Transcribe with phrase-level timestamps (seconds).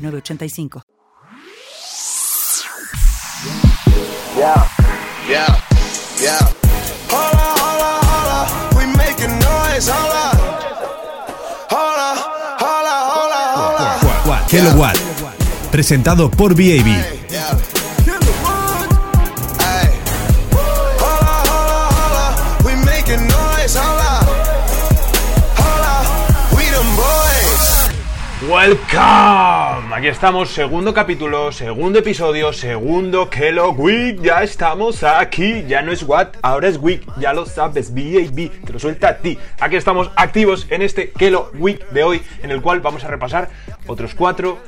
[0.00, 0.82] 906985.
[4.36, 4.68] Yeah,
[5.28, 5.60] yeah,
[6.20, 6.40] yeah.
[7.10, 8.38] Hola, hola, hola,
[8.76, 10.32] we making noise, hola.
[11.70, 12.14] Hola,
[12.60, 13.42] hola, hola,
[14.24, 14.46] hola.
[14.50, 14.96] Hello What,
[15.70, 16.86] presentado por BAB.
[17.30, 17.58] Yeah.
[21.02, 22.26] Hola, hola, hola,
[22.64, 24.24] we making noise, hola.
[25.58, 25.94] Hola,
[26.56, 27.90] we them boys.
[28.48, 35.90] Welcome, aquí estamos, segundo capítulo, segundo episodio, segundo Kellogg Week, ya estamos aquí, ya no
[35.90, 39.36] es What, ahora es Week, ya lo sabes, BAB, te lo suelta a ti.
[39.58, 43.50] Aquí estamos activos en este Kellogg Week de hoy, en el cual vamos a repasar
[43.86, 44.58] otros cuatro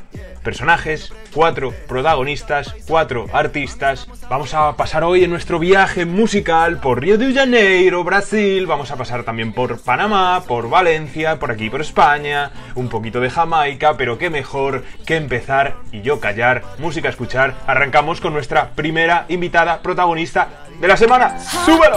[0.43, 4.09] personajes, cuatro protagonistas, cuatro artistas.
[4.29, 8.67] Vamos a pasar hoy en nuestro viaje musical por Río de Janeiro, Brasil.
[8.67, 13.31] Vamos a pasar también por Panamá, por Valencia, por aquí por España, un poquito de
[13.31, 17.55] Jamaica, pero qué mejor que empezar y yo callar, música a escuchar.
[17.67, 20.49] Arrancamos con nuestra primera invitada protagonista
[20.81, 21.39] de la semana.
[21.39, 21.97] ¡Súbelo!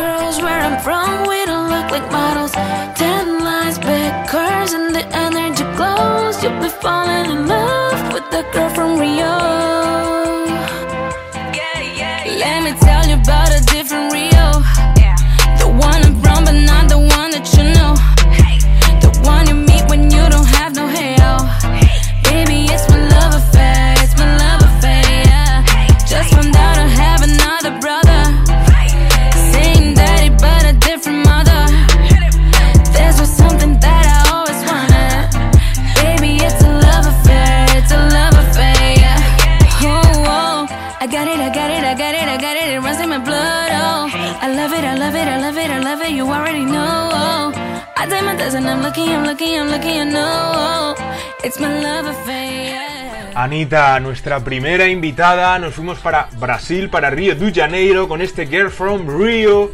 [42.86, 43.70] Runs in my blood.
[43.74, 44.08] Oh,
[44.46, 46.12] I love it, I love it, I love it, I love it.
[46.12, 47.10] You already know.
[47.12, 47.52] Oh.
[47.98, 49.96] I did my and I'm looking, I'm looking, I'm looking.
[49.96, 50.96] You know,
[51.44, 53.34] it's my love affair.
[53.36, 58.70] Anita, nuestra primera invitada, nos fuimos para Brasil, para Río de Janeiro, con este Girl
[58.70, 59.72] from Rio,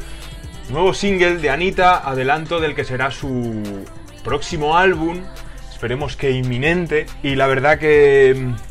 [0.70, 3.86] nuevo single de Anita, adelanto del que será su
[4.24, 5.22] próximo álbum,
[5.70, 8.71] esperemos que inminente, y la verdad que mm,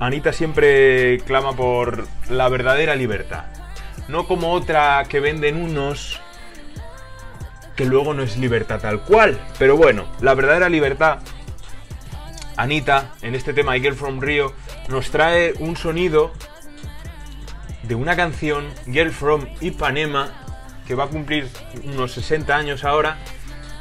[0.00, 3.44] Anita siempre clama por la verdadera libertad,
[4.08, 6.20] no como otra que venden unos
[7.76, 11.20] que luego no es libertad tal cual, pero bueno, la verdadera libertad
[12.58, 14.52] Anita, en este tema de Girl from Rio,
[14.88, 16.32] nos trae un sonido
[17.84, 20.32] de una canción, Girl from Ipanema,
[20.84, 21.48] que va a cumplir
[21.84, 23.18] unos 60 años ahora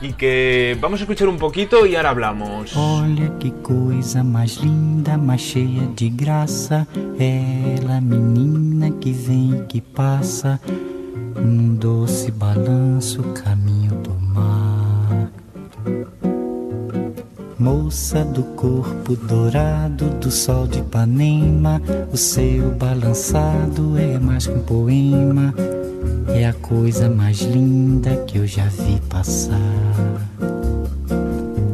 [0.01, 2.75] y que vamos a escuchar un poquito y ahora hablamos.
[2.75, 6.87] Olha que coisa mais linda, mais cheia de graça.
[7.19, 10.59] Ela, menina que vem e que passa,
[11.35, 15.31] num doce balanço, caminho do mar.
[17.59, 21.81] Moça do corpo dourado do sol de Ipanema,
[22.13, 25.53] o seu balançado é mais que um poema.
[26.29, 29.57] É a coisa mais linda que eu já vi passar.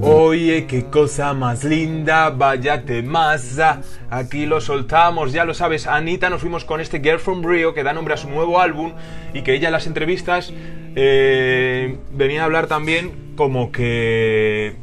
[0.01, 3.81] Oye, qué cosa más linda, váyate masa.
[4.09, 5.87] Aquí lo soltamos, ya lo sabes.
[5.87, 8.93] Anita, nos fuimos con este Girl from Rio que da nombre a su nuevo álbum
[9.33, 10.53] y que ella en las entrevistas
[10.95, 14.75] eh, venía a hablar también como que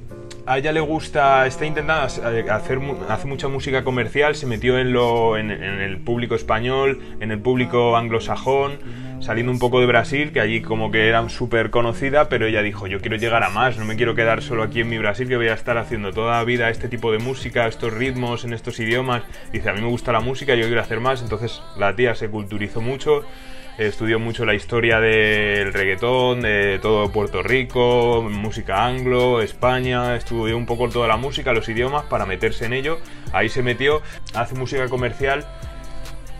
[0.47, 5.37] a ella le gusta, está intentando hacer, hace mucha música comercial, se metió en, lo,
[5.37, 8.73] en, en el público español, en el público anglosajón,
[9.21, 12.87] saliendo un poco de Brasil, que allí como que era súper conocida, pero ella dijo,
[12.87, 15.37] yo quiero llegar a más, no me quiero quedar solo aquí en mi Brasil, que
[15.37, 18.81] voy a estar haciendo toda la vida este tipo de música, estos ritmos, en estos
[18.81, 19.23] idiomas.
[19.53, 22.29] Dice, a mí me gusta la música, yo quiero hacer más, entonces la tía se
[22.29, 23.25] culturizó mucho,
[23.79, 30.67] estudió mucho la historia del reggaetón, de todo Puerto Rico, música anglo, España, estudió un
[30.67, 32.99] poco toda la música, los idiomas para meterse en ello.
[33.33, 34.03] Ahí se metió,
[34.35, 35.47] hace música comercial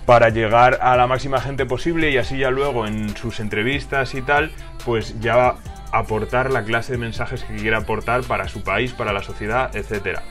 [0.07, 4.23] para llegar a la máxima gente posible y así ya luego en sus entrevistas y
[4.23, 4.51] tal,
[4.85, 5.57] pues ya
[5.93, 10.23] aportar la clase de mensajes que quiera aportar para su país, para la sociedad, etcétera.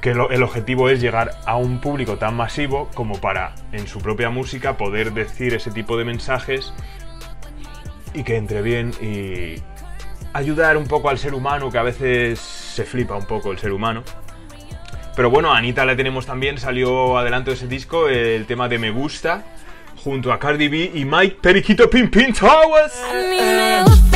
[0.00, 4.30] Que el objetivo es llegar a un público tan masivo como para en su propia
[4.30, 6.72] música poder decir ese tipo de mensajes
[8.14, 9.62] y que entre bien y
[10.32, 13.72] ayudar un poco al ser humano que a veces se flipa un poco el ser
[13.72, 14.02] humano
[15.16, 18.78] Pero bueno, a Anita la tenemos también, salió adelante de ese disco el tema de
[18.78, 19.44] Me Gusta,
[20.02, 24.09] junto a Cardi B y Mike Periquito Pin Pin Towers.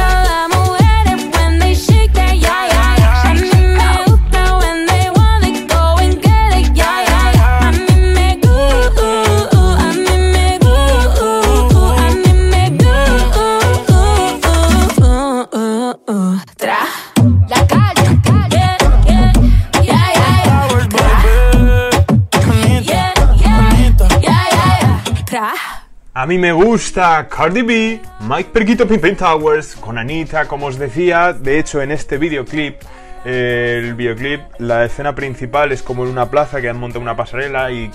[26.16, 30.78] A mí me gusta Cardi B, Mike Periquito Pin Pin Towers, con Anita, como os
[30.78, 31.32] decía.
[31.32, 32.80] De hecho, en este videoclip,
[33.24, 37.72] el videoclip, la escena principal es como en una plaza que han montado una pasarela
[37.72, 37.90] y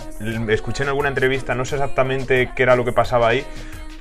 [0.50, 3.46] escuché en alguna entrevista, no sé exactamente qué era lo que pasaba ahí,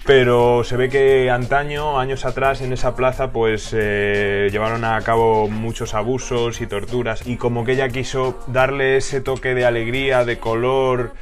[0.04, 5.48] pero se ve que antaño, años atrás, en esa plaza, pues eh, llevaron a cabo
[5.48, 10.40] muchos abusos y torturas y como que ella quiso darle ese toque de alegría, de
[10.40, 11.12] color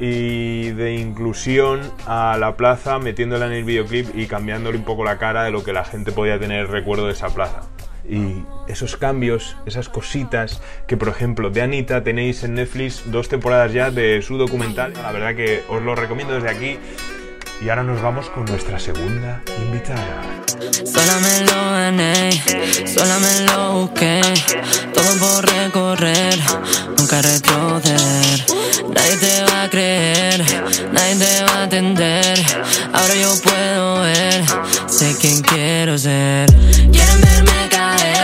[0.00, 5.18] y de inclusión a la plaza metiéndola en el videoclip y cambiándole un poco la
[5.18, 7.62] cara de lo que la gente podía tener recuerdo de esa plaza.
[8.08, 13.72] Y esos cambios, esas cositas que por ejemplo de Anita tenéis en Netflix dos temporadas
[13.72, 16.78] ya de su documental, la verdad que os lo recomiendo desde aquí.
[17.60, 20.22] Y ahora nos vamos con nuestra segunda invitada.
[20.84, 22.30] Sola me lo gané,
[22.86, 24.20] sola me lo busqué.
[24.94, 26.38] Todo por recorrer,
[26.96, 28.46] nunca retroceder.
[28.94, 30.44] Nadie te va a creer,
[30.92, 32.38] nadie te va a atender.
[32.92, 34.44] Ahora yo puedo ver,
[34.86, 36.48] sé quién quiero ser.
[36.92, 38.17] Quieren verme caer,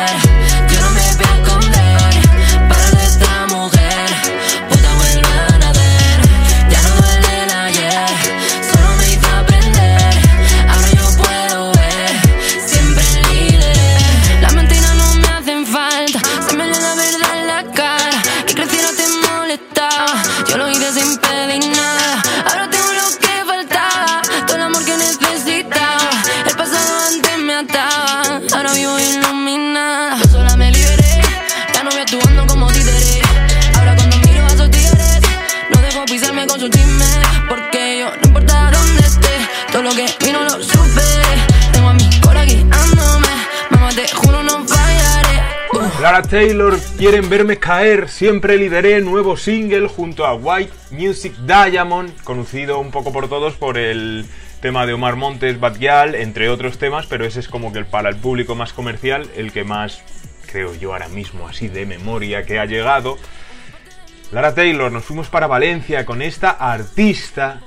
[46.29, 52.91] Taylor, quieren verme caer, siempre lideré nuevo single junto a White Music Diamond, conocido un
[52.91, 54.27] poco por todos por el
[54.61, 58.09] tema de Omar Montes, Bad Gyal, entre otros temas, pero ese es como que para
[58.09, 60.03] el público más comercial, el que más,
[60.47, 63.19] creo yo ahora mismo, así de memoria, que ha llegado.
[64.33, 67.61] Lara Taylor, nos fuimos para Valencia con esta artista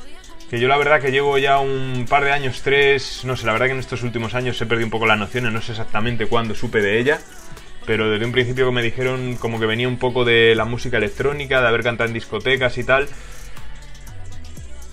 [0.50, 3.52] que yo la verdad que llevo ya un par de años, tres, no sé, la
[3.52, 6.28] verdad que en estos últimos años he perdido un poco la noción, no sé exactamente
[6.28, 7.20] cuándo supe de ella,
[7.88, 11.62] pero desde un principio me dijeron como que venía un poco de la música electrónica,
[11.62, 13.08] de haber cantado en discotecas y tal.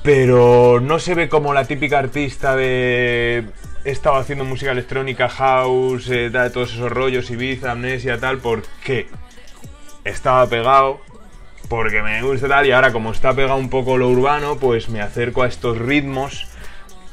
[0.03, 3.45] Pero no se ve como la típica artista de
[3.87, 9.09] he estado haciendo música electrónica, house, eh, da- todos esos rollos, Ibiza, amnesia, tal, porque
[10.05, 11.01] estaba pegado,
[11.69, 15.01] porque me gusta tal, y ahora como está pegado un poco lo urbano, pues me
[15.03, 16.47] acerco a estos ritmos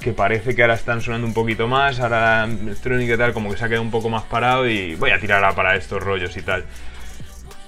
[0.02, 3.52] que parece que ahora están sonando un poquito más, ahora la electrónica y tal, como
[3.52, 6.36] que se ha quedado un poco más parado y voy a tirarla para estos rollos
[6.36, 6.66] y tal.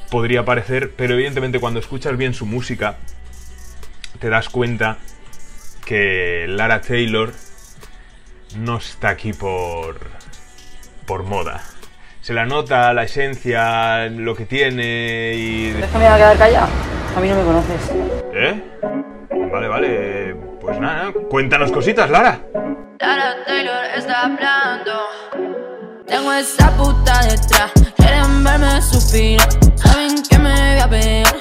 [0.09, 2.97] Podría parecer, pero evidentemente cuando escuchas bien su música,
[4.19, 4.97] te das cuenta
[5.85, 7.33] que Lara Taylor
[8.57, 9.99] no está aquí por,
[11.05, 11.63] por moda.
[12.21, 15.71] Se la nota la esencia, lo que tiene y...
[15.71, 16.67] Déjame a quedar callado.
[17.15, 17.91] A mí no me conoces.
[18.33, 18.63] ¿Eh?
[19.51, 20.12] Vale, vale.
[21.29, 22.39] Cuéntanos cositas, Lara.
[22.99, 24.91] Lara Taylor está hablando.
[26.05, 27.71] Tengo esa puta detrás.
[27.95, 29.47] Quieren verme suspirar.
[29.75, 31.32] Saben que me voy a pegar.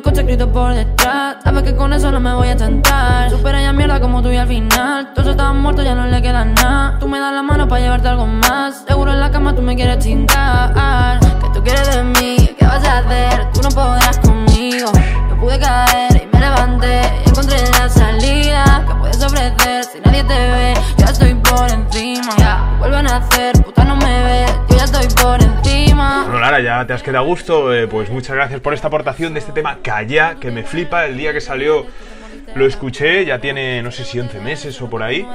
[0.00, 1.36] Mi coche escrito por detrás.
[1.44, 3.28] Sabes que con eso no me voy a tentar.
[3.28, 5.12] Supera ya mierda como tú y al final.
[5.12, 6.98] Todos están muertos, ya no le queda nada.
[6.98, 8.84] Tú me das la mano para llevarte algo más.
[8.88, 11.20] Seguro en la cama tú me quieres chingar.
[11.20, 13.52] Que tú quieres de mí, ¿qué vas a hacer?
[13.52, 14.90] Tú no podrás conmigo.
[15.28, 17.02] Yo pude caer y me levanté.
[17.26, 20.74] Y encontré la salida que puedes ofrecer si nadie te ve.
[20.96, 22.34] Ya estoy por encima.
[22.38, 24.52] Ya, vuelven a hacer, puta no me ves.
[24.70, 25.39] Yo ya estoy por
[26.58, 29.40] ya ya te has quedado a gusto, eh, pues muchas gracias por esta aportación de
[29.40, 31.06] este tema Calla, que me flipa.
[31.06, 31.86] El día que salió
[32.54, 35.26] lo escuché, ya tiene no sé si 11 meses o por ahí.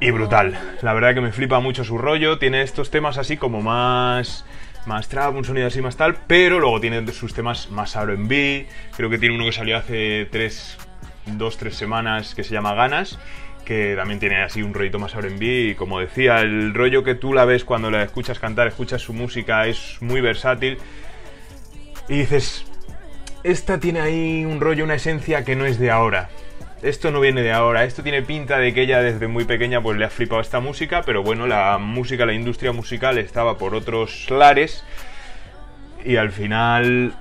[0.00, 2.38] Y brutal, la verdad que me flipa mucho su rollo.
[2.38, 4.44] Tiene estos temas así como más
[4.86, 8.66] más trap, un sonido así más tal, pero luego tiene sus temas más R&B.
[8.96, 10.78] Creo que tiene uno que salió hace 3,
[11.26, 13.18] 2, 3 semanas que se llama Ganas,
[13.64, 15.44] que también tiene así un rollito más R&B.
[15.44, 19.12] Y como decía, el rollo que tú la ves cuando la escuchas cantar, escuchas su
[19.12, 20.78] música, es muy versátil.
[22.08, 22.64] Y dices,
[23.44, 26.30] esta tiene ahí un rollo, una esencia que no es de ahora.
[26.82, 29.96] Esto no viene de ahora, esto tiene pinta de que ella desde muy pequeña pues
[29.96, 34.28] le ha flipado esta música, pero bueno, la música, la industria musical estaba por otros
[34.30, 34.84] lares
[36.04, 37.14] y al final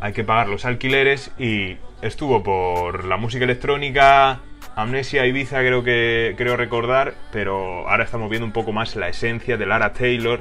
[0.00, 4.40] hay que pagar los alquileres y estuvo por la música electrónica,
[4.76, 9.56] Amnesia Ibiza creo que creo recordar, pero ahora estamos viendo un poco más la esencia
[9.56, 10.40] de Lara Taylor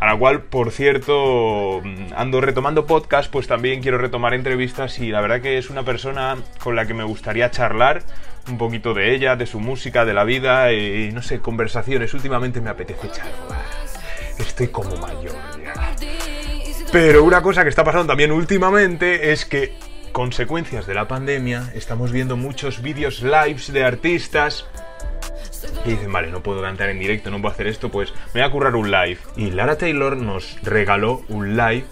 [0.00, 1.82] a la cual, por cierto,
[2.14, 6.36] ando retomando podcast, pues también quiero retomar entrevistas y la verdad que es una persona
[6.62, 8.02] con la que me gustaría charlar
[8.48, 12.14] un poquito de ella, de su música, de la vida y no sé, conversaciones.
[12.14, 13.64] Últimamente me apetece charlar.
[14.38, 15.34] Estoy como mayor.
[16.92, 19.74] Pero una cosa que está pasando también últimamente es que,
[20.18, 24.64] consecuencias de la pandemia, estamos viendo muchos vídeos lives de artistas
[25.86, 28.48] y dicen, vale, no puedo cantar en directo, no puedo hacer esto, pues me voy
[28.48, 29.18] a currar un live.
[29.36, 31.84] Y Lara Taylor nos regaló un live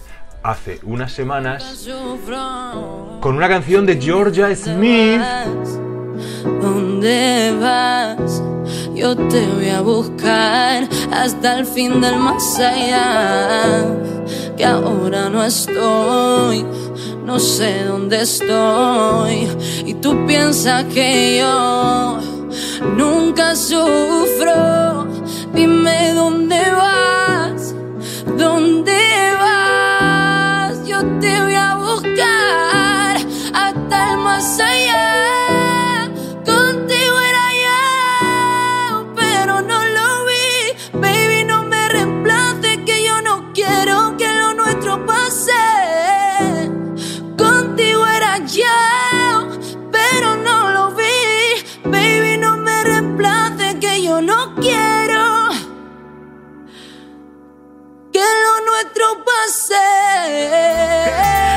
[0.43, 1.87] hace unas semanas
[3.21, 5.21] con una canción de Georgia Smith.
[6.61, 8.43] ¿Dónde vas?
[8.93, 13.85] Yo te voy a buscar hasta el fin del más allá.
[14.57, 16.65] Que ahora no estoy,
[17.27, 19.49] no sé dónde estoy.
[19.85, 22.19] Y tú piensas que yo
[22.95, 25.07] nunca sufro.
[25.53, 27.16] Dime dónde vas,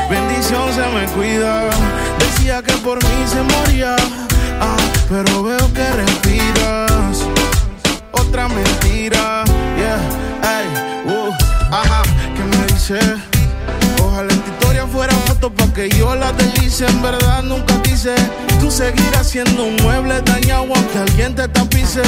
[0.08, 1.68] Bendición se me cuida.
[2.20, 3.96] Decía que por mí se moría.
[4.60, 4.76] Ah,
[5.08, 7.26] pero veo que respiras.
[8.12, 9.42] Otra mentira.
[9.76, 9.98] Yeah,
[10.44, 10.68] ey,
[11.12, 11.32] uh,
[11.74, 12.02] ajá.
[12.36, 13.29] ¿Qué me dice?
[15.70, 16.86] Foto pa' que yo la deslice.
[16.86, 18.14] En verdad nunca quise.
[18.60, 22.02] Tú seguirás siendo un mueble dañado aunque alguien te tapice.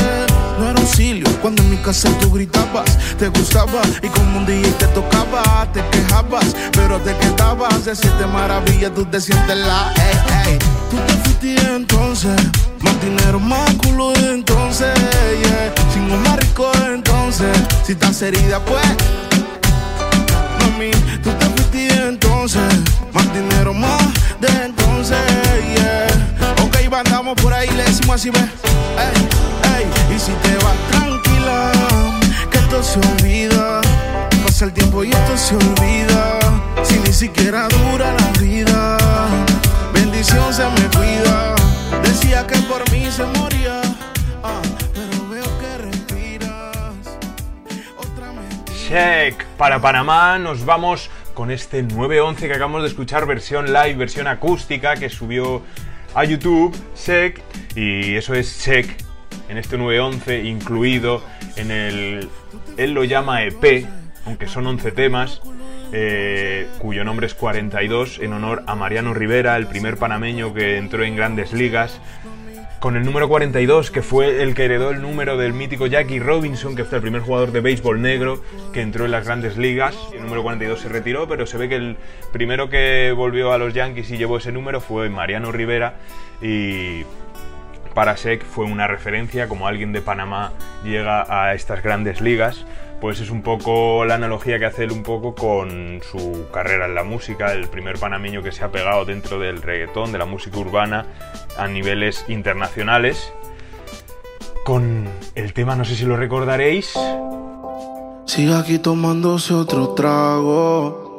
[0.58, 2.98] No era auxilio cuando en mi casa tú gritabas.
[3.18, 6.54] Te gustaba y como un día te tocaba, te quejabas.
[6.72, 8.92] Pero te quedabas de siete maravillas.
[8.94, 9.92] Tú te sientes la.
[9.96, 10.58] Ey, ey.
[10.90, 12.36] Tú te fuiste entonces.
[12.80, 14.92] Más dinero, más culo entonces.
[15.42, 15.74] Yeah.
[15.92, 17.56] Chingo más rico entonces.
[17.84, 18.84] Si estás herida, pues
[20.58, 20.90] mami,
[21.22, 21.72] tú te fuiste
[22.08, 22.62] entonces,
[23.32, 24.02] dinero más
[24.40, 25.18] de entonces,
[25.74, 26.06] yeah.
[26.62, 29.28] Ok, andamos por ahí, le decimos así, ve, ey,
[29.76, 31.72] ey, y si te vas tranquila,
[32.50, 33.80] que esto se olvida,
[34.44, 36.38] pasa el tiempo y esto se olvida,
[36.82, 38.96] si ni siquiera dura la vida,
[39.94, 41.54] bendición se me cuida,
[42.02, 43.80] decía que por mí se moría,
[44.42, 44.60] ah,
[44.94, 46.86] pero veo que respiras,
[47.96, 48.32] otra.
[48.88, 49.46] Check.
[49.56, 54.96] Para Panamá nos vamos con este 911 que acabamos de escuchar, versión live, versión acústica
[54.96, 55.62] que subió
[56.14, 57.40] a YouTube, Check.
[57.74, 58.86] Y eso es Check
[59.48, 61.22] en este 911 incluido
[61.56, 62.28] en el...
[62.76, 63.86] Él lo llama EP,
[64.26, 65.40] aunque son 11 temas.
[65.94, 71.04] eh, cuyo nombre es 42 en honor a Mariano Rivera, el primer panameño que entró
[71.04, 72.00] en grandes ligas
[72.82, 76.74] con el número 42, que fue el que heredó el número del mítico Jackie Robinson,
[76.74, 79.96] que fue el primer jugador de béisbol negro que entró en las grandes ligas.
[80.12, 81.96] El número 42 se retiró, pero se ve que el
[82.32, 85.94] primero que volvió a los Yankees y llevó ese número fue Mariano Rivera
[86.40, 87.04] y
[87.94, 92.66] para Sec fue una referencia, como alguien de Panamá llega a estas grandes ligas,
[93.02, 96.94] pues es un poco la analogía que hace él un poco con su carrera en
[96.94, 100.56] la música, el primer panameño que se ha pegado dentro del reggaetón, de la música
[100.58, 101.06] urbana
[101.58, 103.32] a niveles internacionales,
[104.64, 106.96] con el tema, no sé si lo recordaréis,
[108.24, 111.10] Sigue aquí tomándose otro trago.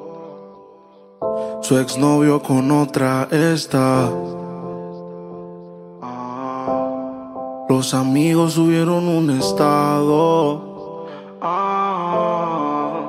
[1.61, 4.09] Su exnovio con otra está.
[6.01, 10.72] Ah, Los amigos subieron un estado.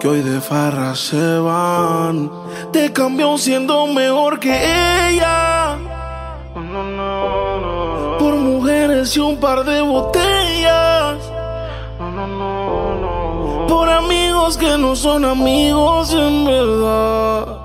[0.05, 2.31] Que hoy de farra se van.
[2.75, 4.53] Te cambió siendo mejor que
[5.09, 5.79] ella.
[8.19, 11.17] Por mujeres y un par de botellas.
[13.67, 17.59] Por amigos que no son amigos en verdad.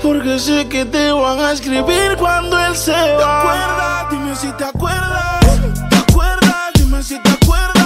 [0.00, 3.18] Porque sé que te van a escribir cuando él se va.
[3.18, 4.10] ¿Te acuerdas?
[4.12, 5.40] Dime si te acuerdas.
[5.90, 6.72] ¿Te acuerdas?
[6.74, 7.82] Dime si te acuerdas.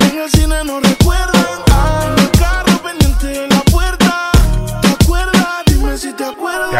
[0.00, 1.25] En el cine no recuerdan.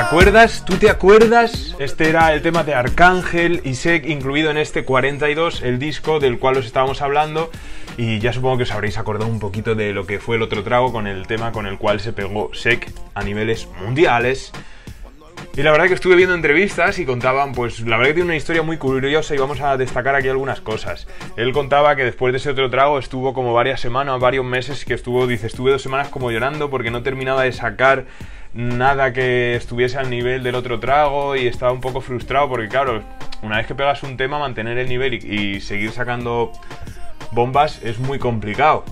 [0.07, 0.65] Acuerdas.
[0.65, 1.75] ¿Tú te acuerdas?
[1.81, 6.39] Este era el tema de Arcángel y Sek incluido en este 42, el disco del
[6.39, 7.51] cual os estábamos hablando.
[7.97, 10.63] Y ya supongo que os habréis acordado un poquito de lo que fue el otro
[10.63, 14.53] trago con el tema con el cual se pegó Sek a niveles mundiales.
[15.57, 18.37] Y la verdad que estuve viendo entrevistas y contaban, pues la verdad que tiene una
[18.37, 21.09] historia muy curiosa y vamos a destacar aquí algunas cosas.
[21.37, 24.95] Él contaba que después de ese otro trago estuvo como varias semanas, varios meses, que
[24.95, 28.05] estuvo, dice, estuve dos semanas como llorando porque no terminaba de sacar
[28.57, 33.03] nada que estuviese al nivel del otro trago y estaba un poco frustrado porque claro,
[33.43, 36.53] una vez que pegas un tema, mantener el nivel y, seguir sacando
[37.33, 38.85] bombas es muy complicado.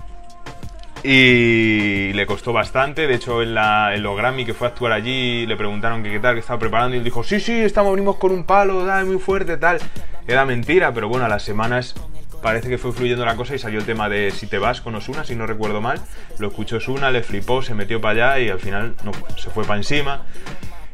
[1.03, 3.05] Y le costó bastante.
[3.05, 6.19] De hecho, en, la, los Grammy que fue a actuar allí, le preguntaron que qué
[6.19, 6.95] tal, que estaba preparando.
[6.95, 9.77] Y él dijo: Sí, sí, estamos, venimos con un palo, da, muy fuerte, tal.
[10.27, 11.93] Era mentira, pero bueno, a las semanas
[12.41, 14.95] parece que fue fluyendo la cosa y salió el tema de Si te vas con
[14.95, 15.99] Osuna, si no recuerdo mal.
[16.39, 19.63] Lo escuchó Osuna, le flipó, se metió para allá y al final no, se fue
[19.63, 20.23] para encima.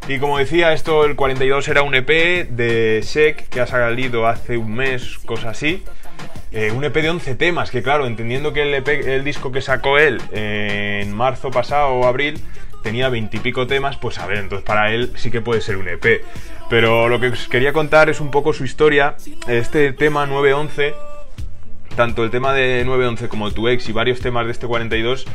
[0.08, 4.58] Y como decía, esto, el 42 era un EP de Sek que ha salido hace
[4.58, 5.84] un mes, cosa así.
[6.52, 9.62] Eh, un EP de 11 temas, que claro, entendiendo que el, EP, el disco que
[9.62, 12.42] sacó él eh, en marzo pasado o abril
[12.84, 15.78] tenía 20 y pico temas, pues a ver, entonces para él sí que puede ser
[15.78, 16.24] un EP.
[16.70, 19.16] Pero lo que os quería contar es un poco su historia.
[19.48, 20.94] Este tema 911
[21.96, 25.26] tanto el tema de 911 como tu ex y varios temas de este 42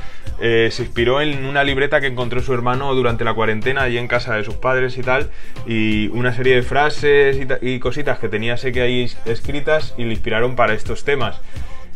[0.40, 4.08] eh, se inspiró en una libreta que encontró su hermano durante la cuarentena allí en
[4.08, 5.30] casa de sus padres y tal
[5.66, 9.94] y una serie de frases y, ta- y cositas que tenía sé que ahí escritas
[9.96, 11.40] y le inspiraron para estos temas.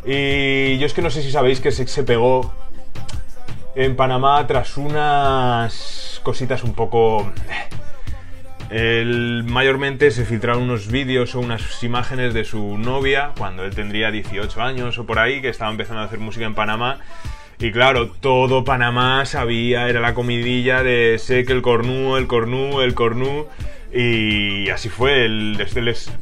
[0.06, 2.54] Y yo es que no sé si sabéis que se, se pegó
[3.74, 7.30] en Panamá tras unas cositas un poco
[8.70, 14.10] él mayormente se filtraron unos vídeos o unas imágenes de su novia cuando él tendría
[14.10, 16.98] 18 años o por ahí, que estaba empezando a hacer música en Panamá.
[17.58, 22.80] Y claro, todo Panamá sabía, era la comidilla de sé que el cornú, el cornú,
[22.80, 23.46] el cornú.
[23.92, 25.26] Y así fue.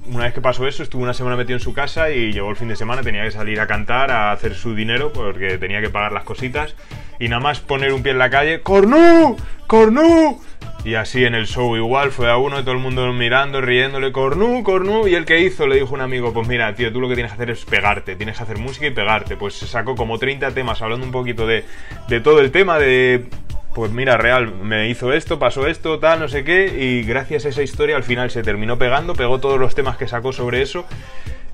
[0.06, 2.56] Una vez que pasó eso, estuvo una semana metido en su casa y llegó el
[2.56, 5.90] fin de semana, tenía que salir a cantar, a hacer su dinero, porque tenía que
[5.90, 6.74] pagar las cositas.
[7.20, 9.36] Y nada más poner un pie en la calle, ¡Cornú!
[9.66, 10.40] ¡Cornú!
[10.88, 14.10] Y así en el show igual, fue a uno y todo el mundo mirando, riéndole,
[14.10, 15.06] Cornú, Cornú.
[15.06, 17.30] Y el que hizo le dijo un amigo, pues mira, tío, tú lo que tienes
[17.30, 19.36] que hacer es pegarte, tienes que hacer música y pegarte.
[19.36, 21.66] Pues se sacó como 30 temas hablando un poquito de,
[22.08, 23.26] de todo el tema, de
[23.74, 27.50] pues mira, real, me hizo esto, pasó esto, tal, no sé qué, y gracias a
[27.50, 30.86] esa historia al final se terminó pegando, pegó todos los temas que sacó sobre eso,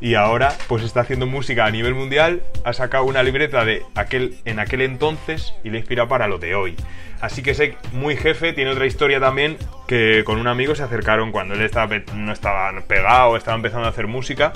[0.04, 4.36] y ahora pues está haciendo música a nivel mundial, ha sacado una libreta de aquel,
[4.44, 6.76] en aquel entonces y le inspira para lo de hoy.
[7.22, 9.56] Así que sé, muy jefe, tiene otra historia también,
[9.88, 13.90] que con un amigo se acercaron cuando él estaba, no estaba pegado, estaba empezando a
[13.90, 14.52] hacer música,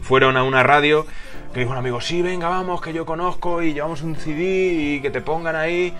[0.00, 1.06] fueron a una radio
[1.52, 5.00] que dijo un amigo, sí, venga, vamos, que yo conozco y llevamos un CD y
[5.02, 5.92] que te pongan ahí.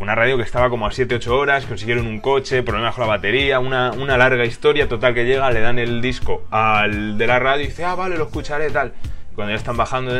[0.00, 3.60] Una radio que estaba como a 7-8 horas, consiguieron un coche, problemas con la batería,
[3.60, 7.64] una, una larga historia, total que llega, le dan el disco al de la radio
[7.64, 8.94] y dice, ah, vale, lo escucharé, tal.
[9.34, 10.12] Cuando ya están bajando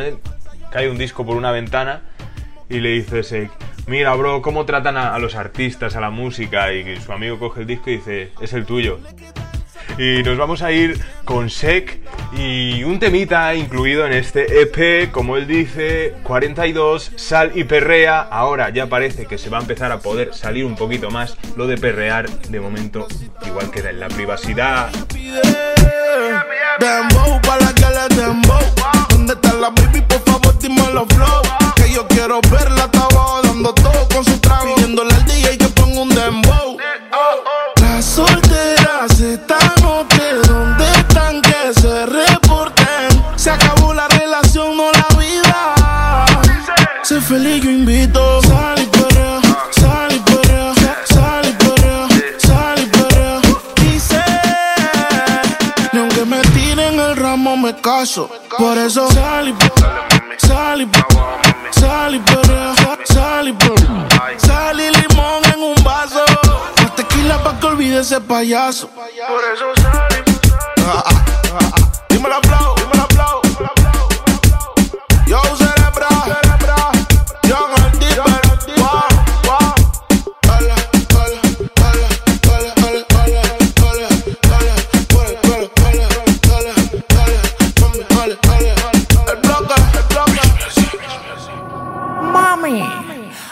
[0.70, 2.02] cae un disco por una ventana
[2.68, 3.50] y le dice ese,
[3.86, 7.62] mira, bro, cómo tratan a, a los artistas, a la música, y su amigo coge
[7.62, 9.00] el disco y dice, es el tuyo.
[9.96, 12.00] Y nos vamos a ir con Sek
[12.32, 18.20] y un temita incluido en este EP, como él dice, 42, sal y perrea.
[18.20, 21.36] Ahora ya parece que se va a empezar a poder salir un poquito más.
[21.56, 23.08] Lo de perrear, de momento,
[23.46, 24.90] igual queda en la privacidad.
[26.80, 27.18] La.
[29.10, 30.00] ¿Dónde está la baby?
[30.02, 31.42] Por favor, dímelo flow.
[31.76, 34.74] Que yo quiero verla, estaba dando todo con su trago.
[34.74, 36.76] Pidiéndole al DJ que ponga un dembow.
[37.80, 39.59] Las solteras esta noche,
[47.10, 48.40] Sé feliz, yo invito.
[48.42, 49.40] Sal y perrea,
[49.72, 50.72] sal y perrea,
[51.06, 52.06] sal y perrea,
[52.38, 53.40] sal y perrea.
[53.82, 54.22] Dice,
[55.92, 58.30] ni aunque me tiren el ramo me caso.
[58.56, 59.56] Por eso sal y
[60.38, 60.88] sal y
[61.80, 64.38] sal y perrea, sal y perrea.
[64.38, 66.24] Sal y limón en un vaso.
[66.76, 68.88] Más tequila pa' que olvide ese payaso.
[68.88, 70.30] Por eso sal y
[71.50, 71.89] Dímelo,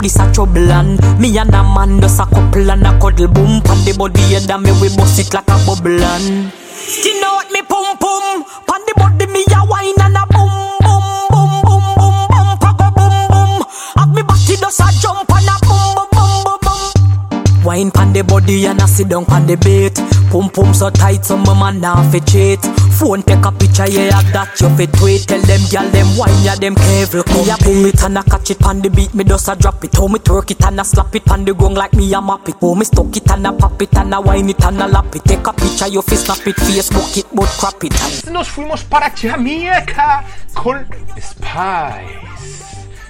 [0.00, 3.60] this a trouble and Me and a man does a couple and a cuddle boom
[3.62, 7.62] Pan the body and me we bust it like a bubble and Skin out me
[7.62, 10.50] pum pum Pan the body me a wine and a boom
[10.84, 13.52] boom boom boom boom boom Pago boom boom
[13.96, 18.12] Have me body does a jump and a boom boom boom boom boom Wine pan
[18.12, 19.94] the body and a sit down pan the bait
[20.30, 22.60] Pum pum so tight so my man now fi cheat
[22.98, 24.58] Phone take a picture yeah of that.
[24.60, 24.90] You fit
[25.22, 28.90] Tell them gyal them wine yeah them come it and a catch it pan the
[28.90, 29.94] beat me a drop it.
[29.94, 32.60] Me twerk it and a slap it pan the like me a map it.
[32.60, 35.22] Me stuck it and a pop it and a wine it and a lap it.
[35.22, 37.94] Take a picture snap it Facebook it but crap it.
[38.32, 40.84] Nos fuimos para Jamaica con
[41.16, 42.18] Spice.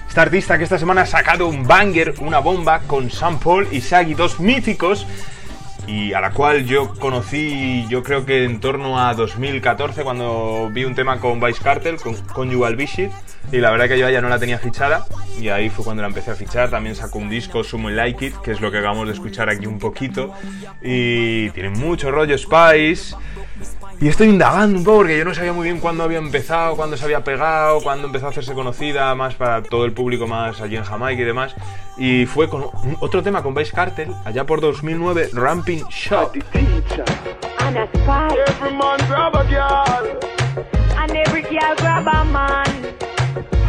[0.07, 3.79] Esta artista que esta semana ha sacado un banger, una bomba con Sam Paul y
[3.79, 5.05] Shaggy, dos míticos,
[5.89, 10.85] y a la cual yo conocí, yo creo que en torno a 2014, cuando vi
[10.85, 13.11] un tema con Vice Cartel, con Conjugal Visit,
[13.51, 15.05] y la verdad que yo ya no la tenía fichada,
[15.39, 16.69] y ahí fue cuando la empecé a fichar.
[16.69, 19.65] También sacó un disco, Sumo Like It, que es lo que acabamos de escuchar aquí
[19.65, 20.33] un poquito,
[20.81, 23.15] y tiene mucho rollo Spice.
[24.01, 26.95] Y estoy indagando un poco porque yo no sabía muy bien cuándo había empezado, cuándo
[26.95, 30.77] se había pegado, cuándo empezó a hacerse conocida más para todo el público más allí
[30.77, 31.53] en Jamaica y demás.
[31.97, 32.67] Y fue con
[33.01, 36.41] otro tema con Vice Cartel, allá por 2009, Ramping spy.
[38.47, 40.19] Every man grab a girl.
[40.97, 43.08] And every girl grab a man.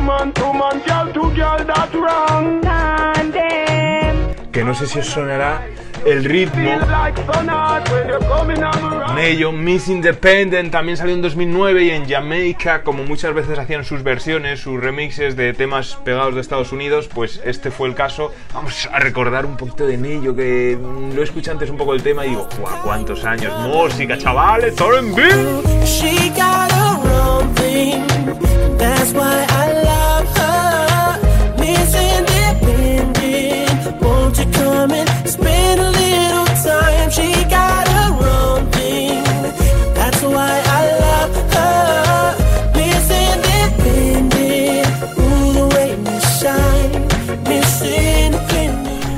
[0.01, 2.61] Man to man, girl to girl, that's wrong.
[2.63, 4.35] Tandem.
[4.51, 5.63] Que no sé si os sonará
[6.07, 6.71] el ritmo.
[6.89, 11.91] Like sun hot when you're coming on Nello, Miss Independent también salió en 2009 y
[11.91, 16.73] en Jamaica, como muchas veces hacían sus versiones, sus remixes de temas pegados de Estados
[16.73, 18.33] Unidos, pues este fue el caso.
[18.55, 22.03] Vamos a recordar un poquito de Nello, que mm, lo escuché antes un poco el
[22.03, 22.83] tema y digo, ¡guau!
[22.83, 23.53] ¿Cuántos años?
[23.69, 25.23] Música, chavales, R&B.
[34.81, 35.30] coming.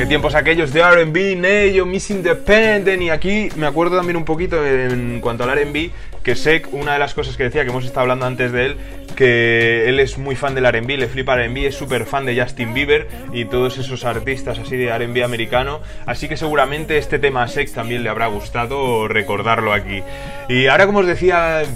[0.03, 4.67] Qué tiempos aquellos de R&B, Nello, Miss Independent y aquí me acuerdo también un poquito
[4.67, 5.93] en cuanto al R&B
[6.25, 8.77] que Sek, una de las cosas que decía que hemos estado hablando antes de él,
[9.15, 12.75] que él es muy fan del R&B, le flipa R&B, es súper fan de Justin
[12.75, 17.49] Bieber y todos esos artistas así de R&B americano, así que seguramente este tema a
[17.49, 20.03] Sek también le habrá gustado recordarlo aquí.
[20.49, 21.67] Y ahora como os decía, eh,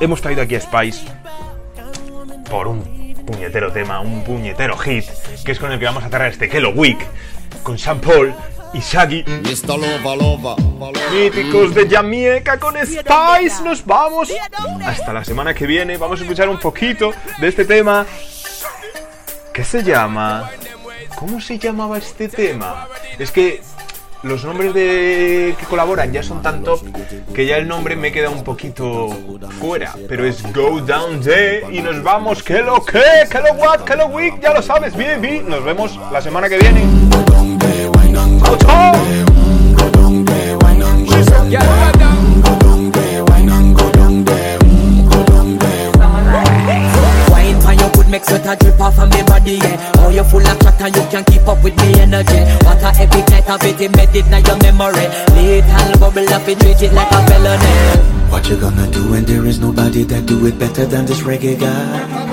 [0.00, 1.04] hemos traído aquí a Spice
[2.48, 5.04] por un puñetero tema, un puñetero hit,
[5.44, 6.98] que es con el que vamos a cerrar este Hello Week,
[7.62, 8.34] con Sam Paul
[8.72, 9.24] y Shaggy.
[11.12, 14.32] Míticos de Jamaica con Spice, nos vamos.
[14.84, 18.06] Hasta la semana que viene, vamos a escuchar un poquito de este tema.
[19.52, 20.50] ¿Qué se llama?
[21.16, 22.88] ¿Cómo se llamaba este tema?
[23.18, 23.60] Es que
[24.22, 26.80] los nombres de que colaboran ya son tan top
[27.34, 29.08] que ya el nombre me queda un poquito
[29.60, 29.94] fuera.
[30.08, 32.42] Pero es Go Down Day y nos vamos.
[32.42, 33.02] ¿Qué lo que?
[33.30, 33.80] ¿Qué lo what?
[33.80, 34.40] ¿Qué lo week?
[34.40, 35.42] Ya lo sabes, baby.
[35.46, 36.82] Nos vemos la semana que viene.
[48.12, 50.94] Make sweat a drip off of me body, yeah Oh, you full of chat and
[50.94, 51.74] you can keep up with
[53.52, 57.10] epic night of it, embedded in your memory Little bubble up, it treat it like
[57.10, 61.06] a felony What you gonna do when there is nobody that do it better than
[61.06, 62.32] this reggae guy?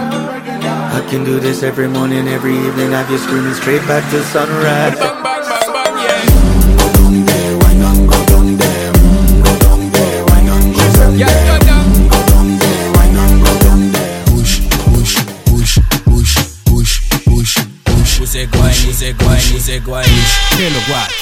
[0.91, 4.97] I can do this every morning, every evening, have you screaming straight back to sunrise.
[18.19, 20.08] Use guay, use guay, use guay.
[20.59, 21.18] Taylor Watch.